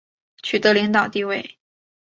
[0.41, 1.59] 取得领导地位